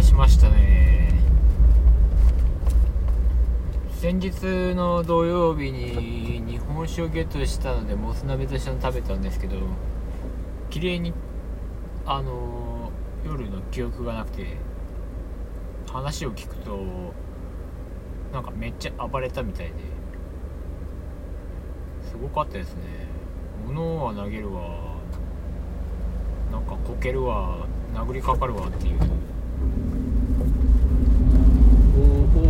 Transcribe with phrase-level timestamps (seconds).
[0.00, 1.10] 化しましたね。
[3.92, 9.56] 先日の土曜日に日本酒をゲットしたのでもつ鍋としての食べたんですけど
[10.70, 11.12] 綺麗に
[12.06, 12.90] あの
[13.26, 14.56] 夜の記憶がなくて
[15.86, 16.80] 話を聞くと
[18.32, 19.74] なんかめっちゃ暴れたみたいで
[22.08, 22.82] すごかったですね。
[23.66, 24.96] 物は投げるわ。
[26.50, 27.66] なんかこけるわ。
[27.94, 28.98] 殴りかかるわっていう。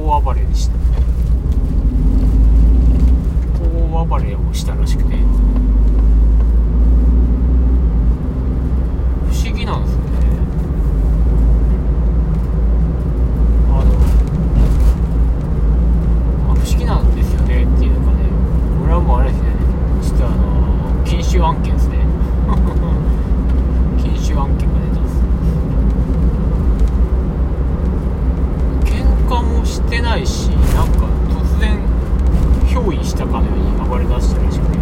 [0.06, 0.74] 大暴れでした。
[3.62, 5.10] 大暴れをしたらしくて。
[5.10, 5.14] 不
[9.32, 10.04] 思議なんですよね。
[13.68, 13.92] あの、
[16.46, 18.24] まあ、不思議なんですよねっていうかね。
[18.80, 19.50] これはもうあれですね。
[20.02, 21.98] ちょっとあの禁酒案件ですね
[24.02, 25.20] 禁酒案件が出たんです
[28.86, 31.78] 喧嘩もしてないしなんか突然
[32.66, 34.78] 憑依したかのように暴れ出したらしくて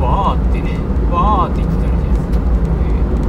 [0.00, 0.76] わーってね
[1.10, 3.26] わーって言ってたらしいです、えー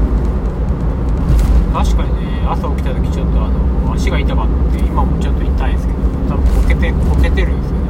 [1.78, 7.85] 確かにね朝起きた時ちょっとあの足が痛かって今もちょっと痛いんですけど多分こけてこけてるんですよね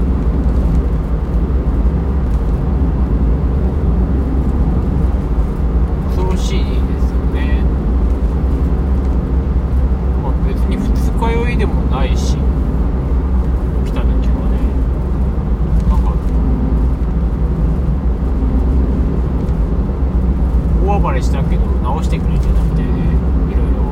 [6.10, 6.72] 恐ろしいです
[7.14, 7.64] よね
[10.22, 14.58] まあ別に二日酔いでもないし起きた時はね。
[15.90, 16.12] なんか
[20.86, 23.92] 大暴れしたけど直してくれてなくていろいろ。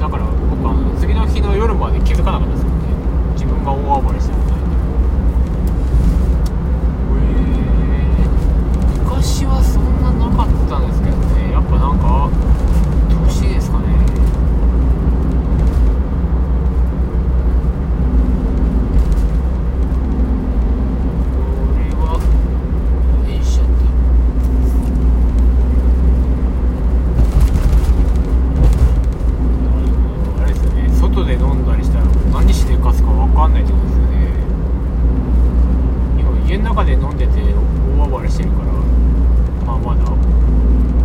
[0.00, 2.86] だから僕あの次の日の夜まで気づかなかったですもんね。
[3.34, 4.58] 自分が大暴れしたみたいな
[7.20, 7.22] へ
[8.22, 8.28] え
[9.04, 12.30] 昔はそんななかったんですけどねやっぱなんか
[13.26, 13.84] 年ですかね
[21.36, 21.42] こ
[21.76, 22.16] れは
[23.28, 23.70] よいしょっと
[30.42, 33.02] あれですよね外で飲んだりしたら何しでかす
[33.46, 34.08] かんないってことですよね。
[36.18, 37.32] 今家の中で飲んでて
[37.98, 38.72] 大暴れしてるから
[39.64, 40.10] まあまだ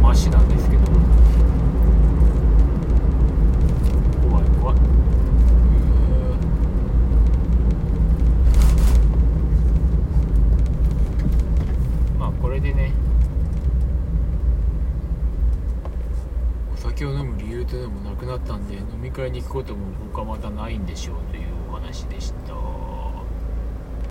[0.02, 0.82] マシなんですけど。
[4.28, 4.78] 怖い怖い。
[12.18, 12.92] まあこれでね
[16.74, 23.01] お酒を飲む理由というのもなくなったんで飲み会に行くことも僕はまたないんでしょうというお話でした。